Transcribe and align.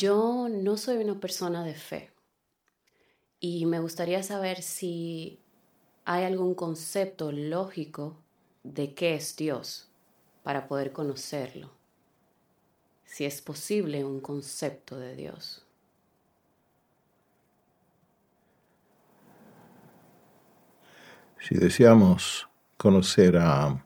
Yo 0.00 0.48
no 0.48 0.78
soy 0.78 0.96
una 0.96 1.20
persona 1.20 1.62
de 1.62 1.74
fe 1.74 2.10
y 3.38 3.66
me 3.66 3.80
gustaría 3.80 4.22
saber 4.22 4.62
si 4.62 5.38
hay 6.06 6.24
algún 6.24 6.54
concepto 6.54 7.32
lógico 7.32 8.16
de 8.62 8.94
qué 8.94 9.12
es 9.12 9.36
Dios 9.36 9.90
para 10.42 10.68
poder 10.68 10.92
conocerlo. 10.92 11.70
Si 13.04 13.26
es 13.26 13.42
posible 13.42 14.02
un 14.02 14.20
concepto 14.20 14.98
de 14.98 15.16
Dios. 15.16 15.66
Si 21.40 21.56
deseamos 21.56 22.48
conocer 22.78 23.36
a, 23.36 23.84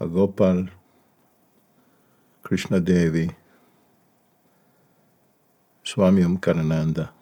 Gopal, 0.00 0.79
Krishna 2.50 2.80
Devi, 2.80 3.30
Swami 5.84 6.24
Omkarananda, 6.24 7.12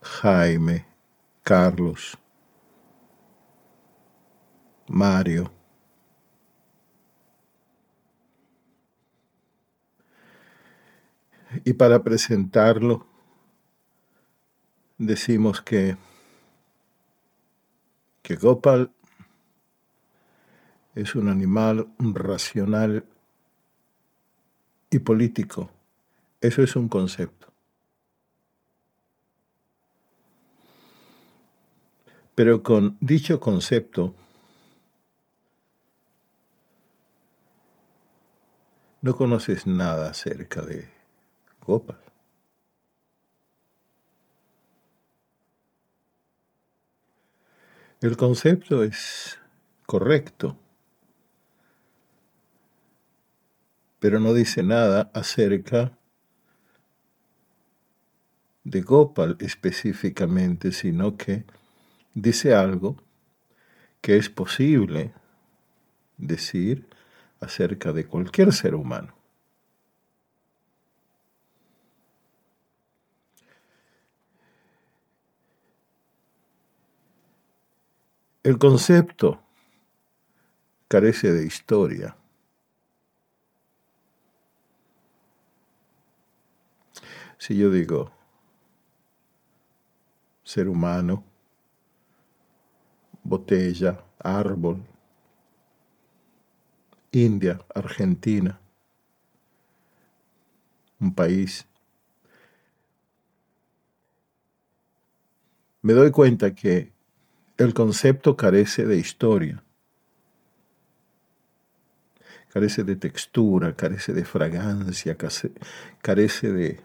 Jaime, 0.00 0.86
Carlos, 1.42 2.16
Mario, 4.86 5.50
y 11.64 11.72
para 11.72 12.04
presentarlo 12.04 13.04
decimos 14.96 15.60
que, 15.60 15.96
que 18.22 18.36
Gopal 18.36 18.95
es 20.96 21.14
un 21.14 21.28
animal 21.28 21.88
racional 21.98 23.04
y 24.90 24.98
político. 24.98 25.70
Eso 26.40 26.62
es 26.62 26.74
un 26.74 26.88
concepto. 26.88 27.52
Pero 32.34 32.62
con 32.62 32.96
dicho 33.00 33.38
concepto 33.38 34.14
no 39.02 39.14
conoces 39.14 39.66
nada 39.66 40.10
acerca 40.10 40.62
de 40.62 40.88
Gopal. 41.60 42.00
El 48.00 48.16
concepto 48.16 48.82
es 48.82 49.38
correcto 49.84 50.58
pero 54.06 54.20
no 54.20 54.34
dice 54.34 54.62
nada 54.62 55.10
acerca 55.14 55.98
de 58.62 58.80
Gopal 58.80 59.36
específicamente, 59.40 60.70
sino 60.70 61.16
que 61.16 61.44
dice 62.14 62.54
algo 62.54 63.02
que 64.00 64.16
es 64.16 64.30
posible 64.30 65.12
decir 66.18 66.88
acerca 67.40 67.92
de 67.92 68.06
cualquier 68.06 68.52
ser 68.52 68.76
humano. 68.76 69.12
El 78.44 78.56
concepto 78.58 79.42
carece 80.86 81.32
de 81.32 81.44
historia. 81.44 82.16
Si 87.38 87.56
yo 87.56 87.70
digo 87.70 88.10
ser 90.42 90.68
humano, 90.68 91.24
botella, 93.22 94.04
árbol, 94.18 94.82
India, 97.12 97.60
Argentina, 97.74 98.60
un 101.00 101.14
país, 101.14 101.66
me 105.82 105.92
doy 105.92 106.10
cuenta 106.10 106.54
que 106.54 106.92
el 107.58 107.74
concepto 107.74 108.36
carece 108.36 108.86
de 108.86 108.96
historia, 108.96 109.62
carece 112.48 112.84
de 112.84 112.96
textura, 112.96 113.74
carece 113.74 114.12
de 114.12 114.24
fragancia, 114.24 115.16
carece 116.00 116.52
de 116.52 116.80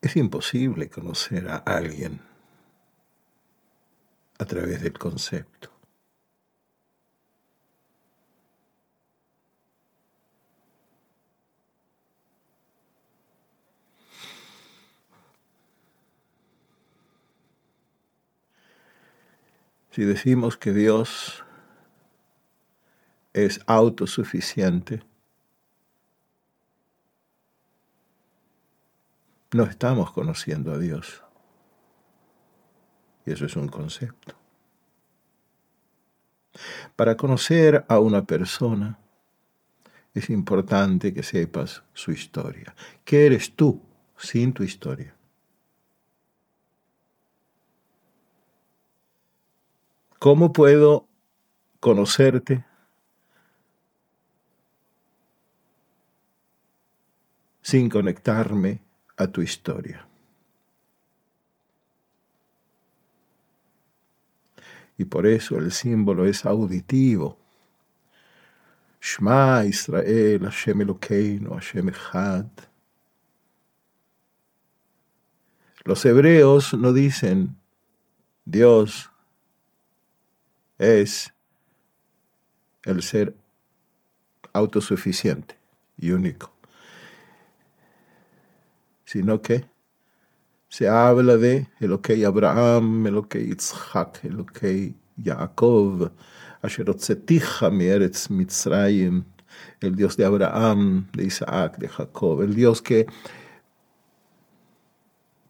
Es 0.00 0.16
imposible 0.16 0.88
conocer 0.88 1.48
a 1.48 1.56
alguien 1.56 2.20
a 4.38 4.44
través 4.44 4.80
del 4.80 4.92
concepto. 4.92 5.70
Si 19.90 20.04
decimos 20.04 20.56
que 20.56 20.72
Dios 20.72 21.42
es 23.32 23.60
autosuficiente, 23.66 25.02
no 29.52 29.64
estamos 29.64 30.12
conociendo 30.12 30.72
a 30.72 30.78
Dios. 30.78 31.22
Y 33.24 33.32
eso 33.32 33.46
es 33.46 33.56
un 33.56 33.68
concepto. 33.68 34.34
Para 36.96 37.16
conocer 37.16 37.84
a 37.88 37.98
una 37.98 38.24
persona 38.24 38.98
es 40.14 40.30
importante 40.30 41.14
que 41.14 41.22
sepas 41.22 41.82
su 41.92 42.10
historia. 42.10 42.74
¿Qué 43.04 43.26
eres 43.26 43.54
tú 43.54 43.80
sin 44.16 44.52
tu 44.52 44.62
historia? 44.64 45.14
¿Cómo 50.18 50.52
puedo 50.52 51.06
conocerte 51.78 52.64
sin 57.62 57.88
conectarme 57.88 58.87
a 59.18 59.26
tu 59.26 59.42
historia. 59.42 60.06
Y 64.96 65.04
por 65.04 65.26
eso 65.26 65.58
el 65.58 65.70
símbolo 65.70 66.26
es 66.26 66.44
auditivo. 66.44 67.38
Shema 69.00 69.64
Israel, 69.64 70.40
Hashem 70.44 70.80
Elokeinu, 70.80 71.50
Hashem 71.54 71.88
Echad. 71.88 72.46
Los 75.84 76.04
hebreos 76.04 76.74
no 76.74 76.92
dicen 76.92 77.56
Dios 78.44 79.10
es 80.78 81.32
el 82.84 83.02
ser 83.02 83.34
autosuficiente 84.52 85.56
y 85.96 86.10
único 86.10 86.57
sino 89.08 89.40
que 89.40 89.64
se 90.68 90.86
habla 90.86 91.38
de 91.38 91.66
Elokei 91.80 92.24
Abraham, 92.24 93.06
Elokei 93.06 93.48
Yitzhak, 93.48 94.22
Elokei 94.22 94.94
Yaakov, 95.16 96.10
Asher 96.60 96.84
Mieretz 97.72 98.28
Mitzrayim, 98.28 99.24
el 99.80 99.96
Dios 99.96 100.14
de 100.18 100.26
Abraham, 100.26 101.08
de 101.14 101.24
Isaac, 101.24 101.78
de 101.78 101.88
Jacob, 101.88 102.42
el 102.42 102.54
Dios 102.54 102.82
que 102.82 103.06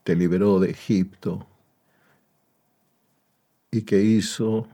te 0.04 0.14
liberó 0.14 0.60
de 0.60 0.70
Egipto 0.70 1.44
y 3.72 3.82
que 3.82 4.00
hizo 4.00 4.68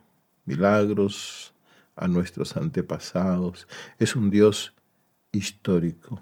milagros 0.45 1.55
a 1.97 2.07
nuestros 2.07 2.55
antepasados. 2.55 3.67
Es 3.99 4.15
un 4.15 4.29
Dios 4.29 4.75
histórico. 5.33 6.21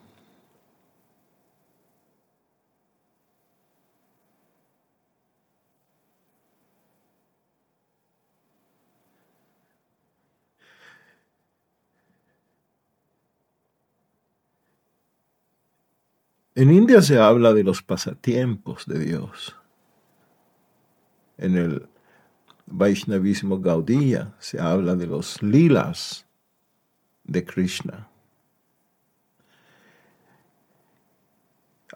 En 16.54 16.70
India 16.70 17.00
se 17.00 17.18
habla 17.18 17.54
de 17.54 17.64
los 17.64 17.82
pasatiempos 17.82 18.84
de 18.86 18.98
Dios. 18.98 19.56
En 21.38 21.56
el 21.56 21.88
Vaishnavismo 22.66 23.58
Gaudiya 23.58 24.34
se 24.38 24.60
habla 24.60 24.94
de 24.94 25.06
los 25.06 25.42
lilas 25.42 26.26
de 27.24 27.44
Krishna, 27.44 28.08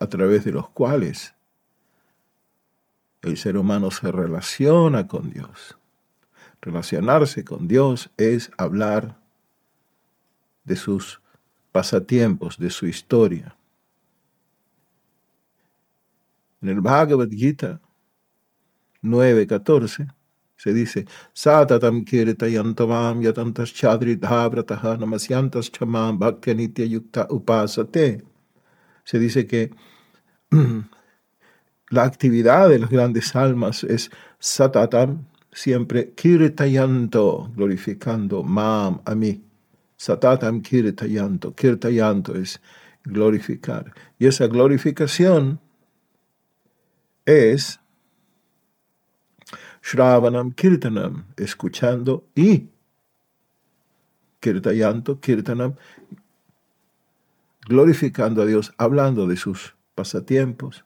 a 0.00 0.06
través 0.06 0.44
de 0.44 0.52
los 0.52 0.70
cuales 0.70 1.34
el 3.20 3.36
ser 3.36 3.58
humano 3.58 3.90
se 3.90 4.10
relaciona 4.10 5.06
con 5.06 5.30
Dios. 5.30 5.76
Relacionarse 6.62 7.44
con 7.44 7.68
Dios 7.68 8.10
es 8.16 8.50
hablar 8.56 9.18
de 10.64 10.76
sus 10.76 11.20
pasatiempos, 11.72 12.56
de 12.56 12.70
su 12.70 12.86
historia. 12.86 13.56
En 16.62 16.68
el 16.68 16.80
Bhagavad 16.80 17.28
Gita 17.30 17.80
9.14 19.02 20.12
se 20.56 20.72
dice, 20.72 21.04
Satatam 21.34 22.04
kirtayantavam 22.04 23.22
yatantas 23.22 23.72
chadridhavrataha 23.74 24.96
namasyantas 24.96 25.70
chamam 25.70 26.18
bhakti 26.18 26.88
yukta 26.88 27.26
upasate. 27.30 28.22
Se 29.04 29.18
dice 29.18 29.46
que 29.46 29.70
la 31.90 32.04
actividad 32.04 32.70
de 32.70 32.78
las 32.78 32.90
grandes 32.90 33.36
almas 33.36 33.84
es 33.84 34.10
satatam, 34.38 35.26
siempre 35.52 36.12
kirtayanto, 36.14 37.52
glorificando 37.54 38.42
mam 38.42 39.02
a 39.04 39.14
mí. 39.14 39.42
Satatam 39.98 40.62
kirtayanto. 40.62 41.54
Kirtayanto 41.54 42.34
es 42.34 42.60
glorificar. 43.04 43.92
Y 44.18 44.26
esa 44.26 44.46
glorificación 44.46 45.60
es 47.26 47.80
Shravanam 49.82 50.52
Kirtanam, 50.52 51.26
escuchando 51.36 52.26
y 52.34 52.70
Kirtayanto, 54.40 55.20
Kirtanam, 55.20 55.74
glorificando 57.68 58.42
a 58.42 58.46
Dios, 58.46 58.72
hablando 58.78 59.26
de 59.26 59.36
sus 59.36 59.76
pasatiempos, 59.94 60.84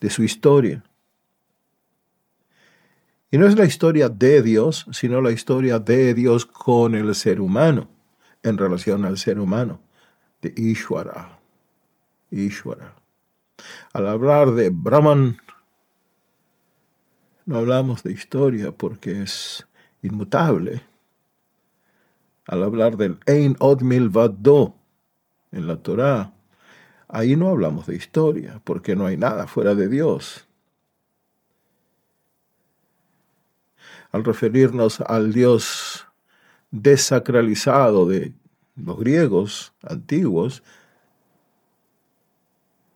de 0.00 0.10
su 0.10 0.22
historia. 0.22 0.84
Y 3.30 3.38
no 3.38 3.46
es 3.46 3.56
la 3.56 3.64
historia 3.64 4.08
de 4.08 4.42
Dios, 4.42 4.86
sino 4.92 5.20
la 5.20 5.32
historia 5.32 5.78
de 5.78 6.14
Dios 6.14 6.46
con 6.46 6.94
el 6.94 7.14
ser 7.14 7.40
humano, 7.40 7.88
en 8.42 8.58
relación 8.58 9.04
al 9.04 9.18
ser 9.18 9.38
humano, 9.38 9.80
de 10.42 10.52
Ishwara. 10.56 11.38
Ishwara. 12.30 13.01
Al 13.92 14.08
hablar 14.08 14.52
de 14.52 14.70
Brahman, 14.70 15.38
no 17.44 17.58
hablamos 17.58 18.02
de 18.02 18.12
historia 18.12 18.72
porque 18.72 19.22
es 19.22 19.66
inmutable. 20.02 20.82
Al 22.46 22.62
hablar 22.62 22.96
del 22.96 23.18
Ein 23.26 23.56
Od 23.58 23.82
Milvado 23.82 24.74
en 25.50 25.66
la 25.66 25.76
Torá, 25.76 26.32
ahí 27.08 27.36
no 27.36 27.48
hablamos 27.48 27.86
de 27.86 27.96
historia 27.96 28.60
porque 28.64 28.96
no 28.96 29.06
hay 29.06 29.16
nada 29.16 29.46
fuera 29.46 29.74
de 29.74 29.88
Dios. 29.88 30.46
Al 34.10 34.24
referirnos 34.24 35.00
al 35.00 35.32
Dios 35.32 36.06
desacralizado 36.70 38.06
de 38.06 38.32
los 38.76 38.98
griegos 38.98 39.72
antiguos, 39.82 40.62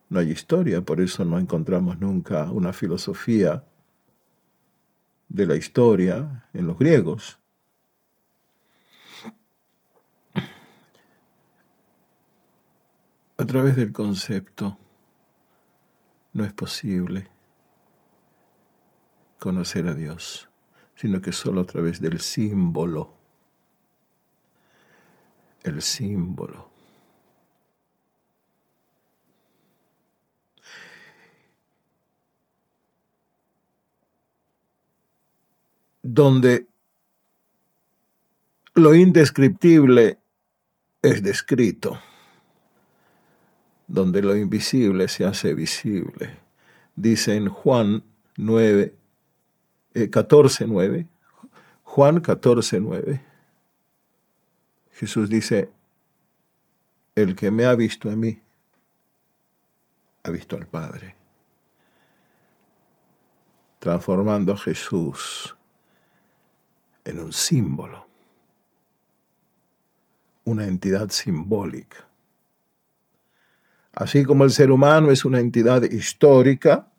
no 0.09 0.19
hay 0.19 0.31
historia, 0.31 0.81
por 0.81 1.01
eso 1.01 1.25
no 1.25 1.37
encontramos 1.37 1.99
nunca 1.99 2.49
una 2.51 2.73
filosofía 2.73 3.63
de 5.27 5.45
la 5.45 5.55
historia 5.55 6.47
en 6.53 6.67
los 6.67 6.77
griegos. 6.77 7.39
A 13.39 13.45
través 13.45 13.75
del 13.75 13.91
concepto 13.91 14.77
no 16.33 16.43
es 16.43 16.53
posible 16.53 17.27
conocer 19.37 19.87
a 19.87 19.93
Dios, 19.93 20.49
sino 20.95 21.21
que 21.21 21.31
solo 21.31 21.61
a 21.61 21.65
través 21.65 22.01
del 22.01 22.19
símbolo. 22.19 23.13
El 25.63 25.81
símbolo. 25.81 26.76
Donde 36.09 36.67
lo 38.75 38.95
indescriptible 38.95 40.17
es 41.01 41.21
descrito, 41.21 41.99
donde 43.87 44.21
lo 44.21 44.33
invisible 44.33 45.09
se 45.09 45.25
hace 45.25 45.53
visible. 45.53 46.39
Dice 46.95 47.35
en 47.35 47.49
Juan 47.49 48.03
9, 48.37 48.95
14, 50.09 50.67
9, 50.67 51.07
Juan 51.83 52.21
14, 52.21 52.79
9, 52.79 53.21
Jesús 54.93 55.29
dice, 55.29 55.69
el 57.15 57.35
que 57.35 57.51
me 57.51 57.65
ha 57.65 57.75
visto 57.75 58.09
a 58.09 58.15
mí, 58.15 58.39
ha 60.23 60.29
visto 60.29 60.55
al 60.55 60.67
Padre, 60.67 61.17
transformando 63.79 64.53
a 64.53 64.57
Jesús 64.57 65.56
en 67.07 67.19
un 67.19 67.31
símbolo, 67.31 68.05
una 70.43 70.65
entidad 70.65 71.09
simbólica. 71.09 72.05
Así 73.93 74.25
como 74.25 74.43
el 74.43 74.51
ser 74.51 74.71
humano 74.71 75.09
es 75.09 75.23
una 75.23 75.39
entidad 75.39 75.83
histórica, 75.83 76.91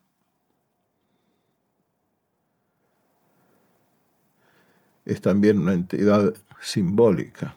es 5.04 5.20
también 5.20 5.58
una 5.58 5.74
entidad 5.74 6.34
simbólica. 6.60 7.54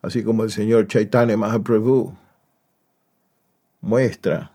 Así 0.00 0.24
como 0.24 0.44
el 0.44 0.50
señor 0.50 0.88
Chaitanya 0.88 1.36
Mahaprabhu 1.36 2.16
muestra 3.82 4.50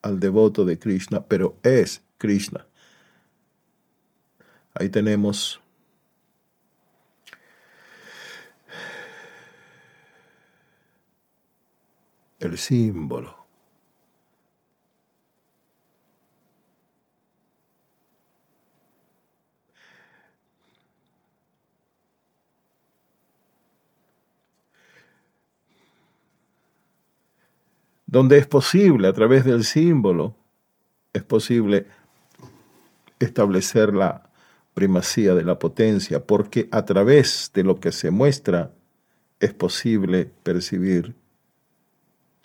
al 0.00 0.18
devoto 0.18 0.64
de 0.64 0.78
Krishna, 0.78 1.22
pero 1.22 1.56
es 1.62 2.02
Krishna. 2.16 2.66
Ahí 4.74 4.88
tenemos 4.88 5.61
el 12.52 12.58
símbolo. 12.58 13.34
Donde 28.06 28.36
es 28.36 28.46
posible, 28.46 29.08
a 29.08 29.12
través 29.14 29.46
del 29.46 29.64
símbolo, 29.64 30.36
es 31.14 31.22
posible 31.22 31.86
establecer 33.18 33.94
la 33.94 34.30
primacía 34.74 35.34
de 35.34 35.44
la 35.44 35.58
potencia, 35.58 36.26
porque 36.26 36.68
a 36.70 36.84
través 36.84 37.50
de 37.54 37.64
lo 37.64 37.80
que 37.80 37.90
se 37.90 38.10
muestra 38.10 38.74
es 39.40 39.54
posible 39.54 40.30
percibir 40.42 41.21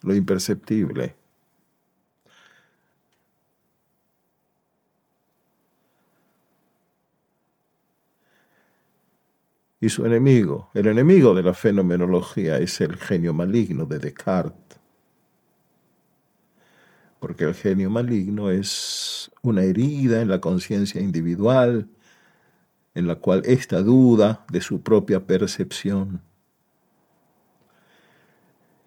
lo 0.02 0.16
imperceptible. 0.16 1.16
Y 9.80 9.90
su 9.90 10.06
enemigo, 10.06 10.70
el 10.74 10.88
enemigo 10.88 11.36
de 11.36 11.44
la 11.44 11.54
fenomenología 11.54 12.58
es 12.58 12.82
el 12.82 12.98
genio 12.98 13.34
maligno 13.34 13.86
de 13.86 14.00
Descartes. 14.00 14.80
Porque 17.20 17.44
el 17.46 17.54
genio 17.54 17.90
maligno 17.90 18.50
es 18.50 19.32
una 19.44 19.64
herida 19.64 20.22
en 20.22 20.30
la 20.30 20.42
conciencia 20.42 21.00
individual 21.02 21.88
en 22.96 23.06
la 23.06 23.16
cual 23.16 23.44
esta 23.46 23.84
duda 23.84 24.46
de 24.52 24.62
su 24.62 24.82
propia 24.82 25.28
percepción 25.28 26.22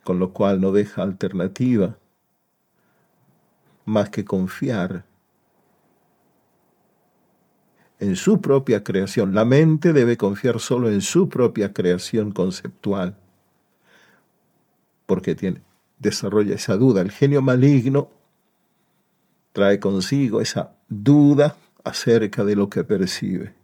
con 0.05 0.19
lo 0.19 0.33
cual 0.33 0.61
no 0.61 0.73
deja 0.73 1.03
alternativa 1.03 1.97
más 3.85 4.11
que 4.11 4.25
confiar 4.25 5.05
en 7.99 8.17
su 8.17 8.41
propia 8.41 8.83
creación. 8.83 9.35
La 9.35 9.45
mente 9.45 9.93
debe 9.93 10.17
confiar 10.17 10.61
solo 10.61 10.91
en 10.91 11.01
su 11.01 11.29
propia 11.29 11.73
creación 11.73 12.33
conceptual, 12.33 13.17
porque 15.07 15.35
tiene, 15.35 15.63
desarrolla 15.99 16.55
esa 16.55 16.77
duda. 16.77 17.03
El 17.03 17.11
genio 17.11 17.43
maligno 17.43 18.11
trae 19.53 19.79
consigo 19.81 20.41
esa 20.41 20.77
duda 20.89 21.57
acerca 21.85 22.45
de 22.45 22.57
lo 22.57 22.69
que 22.69 22.85
percibe 22.85 23.55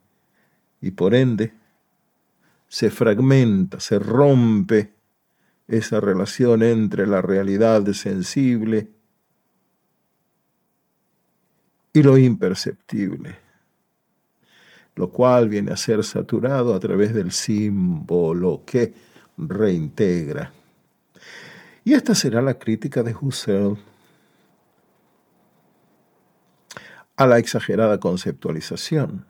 y 0.80 0.90
por 0.90 1.14
ende 1.14 1.52
se 2.68 2.90
fragmenta, 2.90 3.80
se 3.80 3.98
rompe 3.98 4.95
esa 5.68 6.00
relación 6.00 6.62
entre 6.62 7.06
la 7.06 7.22
realidad 7.22 7.84
sensible 7.92 8.88
y 11.92 12.02
lo 12.02 12.18
imperceptible, 12.18 13.36
lo 14.94 15.10
cual 15.10 15.48
viene 15.48 15.72
a 15.72 15.76
ser 15.76 16.04
saturado 16.04 16.74
a 16.74 16.80
través 16.80 17.14
del 17.14 17.32
símbolo 17.32 18.62
que 18.66 18.94
reintegra. 19.38 20.52
Y 21.84 21.94
esta 21.94 22.14
será 22.14 22.42
la 22.42 22.58
crítica 22.58 23.02
de 23.02 23.14
Husserl 23.14 23.78
a 27.16 27.26
la 27.26 27.38
exagerada 27.38 27.98
conceptualización, 27.98 29.24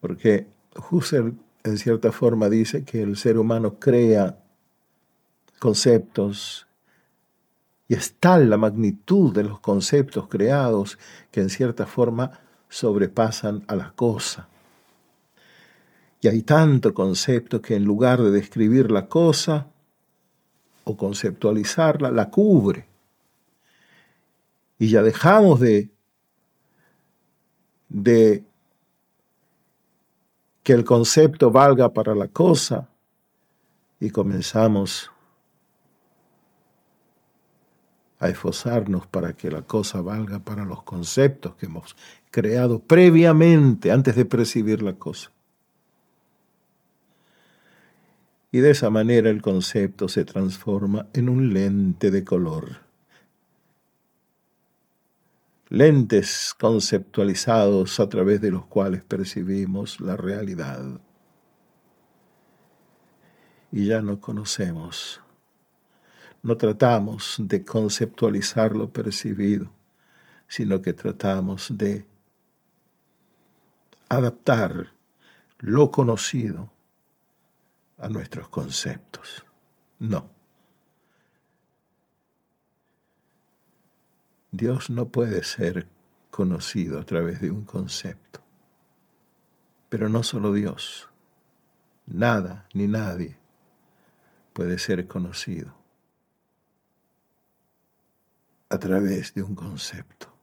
porque 0.00 0.46
Husserl 0.90 1.34
en 1.64 1.78
cierta 1.78 2.12
forma 2.12 2.48
dice 2.48 2.84
que 2.84 3.02
el 3.02 3.16
ser 3.16 3.38
humano 3.38 3.78
crea 3.78 4.38
conceptos 5.58 6.66
y 7.88 7.94
es 7.94 8.14
tal 8.18 8.50
la 8.50 8.56
magnitud 8.56 9.32
de 9.32 9.44
los 9.44 9.60
conceptos 9.60 10.28
creados 10.28 10.98
que 11.30 11.40
en 11.40 11.50
cierta 11.50 11.86
forma 11.86 12.40
sobrepasan 12.68 13.64
a 13.68 13.76
la 13.76 13.92
cosa. 13.92 14.48
Y 16.20 16.28
hay 16.28 16.42
tanto 16.42 16.92
concepto 16.92 17.62
que 17.62 17.76
en 17.76 17.84
lugar 17.84 18.20
de 18.20 18.30
describir 18.30 18.90
la 18.90 19.06
cosa 19.06 19.68
o 20.84 20.96
conceptualizarla, 20.96 22.10
la 22.10 22.30
cubre. 22.30 22.86
Y 24.78 24.88
ya 24.88 25.02
dejamos 25.02 25.60
de, 25.60 25.90
de 27.88 28.44
que 30.62 30.72
el 30.72 30.84
concepto 30.84 31.50
valga 31.50 31.92
para 31.92 32.14
la 32.14 32.28
cosa 32.28 32.88
y 34.00 34.10
comenzamos 34.10 35.10
a 38.18 38.28
esforzarnos 38.28 39.06
para 39.06 39.34
que 39.34 39.50
la 39.50 39.62
cosa 39.62 40.00
valga 40.00 40.38
para 40.38 40.64
los 40.64 40.82
conceptos 40.82 41.54
que 41.56 41.66
hemos 41.66 41.96
creado 42.30 42.78
previamente 42.78 43.92
antes 43.92 44.16
de 44.16 44.24
percibir 44.24 44.82
la 44.82 44.94
cosa. 44.94 45.30
Y 48.52 48.60
de 48.60 48.70
esa 48.70 48.88
manera 48.88 49.28
el 49.28 49.42
concepto 49.42 50.08
se 50.08 50.24
transforma 50.24 51.08
en 51.12 51.28
un 51.28 51.52
lente 51.52 52.10
de 52.10 52.24
color. 52.24 52.80
Lentes 55.68 56.54
conceptualizados 56.58 58.00
a 58.00 58.08
través 58.08 58.40
de 58.40 58.52
los 58.52 58.64
cuales 58.66 59.02
percibimos 59.02 60.00
la 60.00 60.16
realidad. 60.16 61.00
Y 63.72 63.86
ya 63.86 64.00
no 64.00 64.20
conocemos 64.20 65.20
no 66.46 66.56
tratamos 66.56 67.38
de 67.40 67.64
conceptualizar 67.64 68.76
lo 68.76 68.92
percibido, 68.92 69.68
sino 70.46 70.80
que 70.80 70.92
tratamos 70.92 71.76
de 71.76 72.06
adaptar 74.08 74.92
lo 75.58 75.90
conocido 75.90 76.70
a 77.98 78.08
nuestros 78.08 78.48
conceptos. 78.48 79.44
No. 79.98 80.30
Dios 84.52 84.88
no 84.88 85.08
puede 85.08 85.42
ser 85.42 85.88
conocido 86.30 87.00
a 87.00 87.04
través 87.04 87.40
de 87.40 87.50
un 87.50 87.64
concepto. 87.64 88.40
Pero 89.88 90.08
no 90.08 90.22
solo 90.22 90.52
Dios, 90.52 91.08
nada 92.06 92.68
ni 92.72 92.86
nadie 92.86 93.36
puede 94.52 94.78
ser 94.78 95.08
conocido 95.08 95.85
a 98.76 98.78
través 98.78 99.32
de 99.32 99.42
un 99.42 99.54
concepto. 99.54 100.35